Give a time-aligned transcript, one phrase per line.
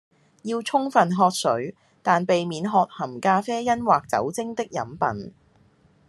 [0.41, 5.31] 要充分喝水，但避免喝含咖啡因或酒精的飲品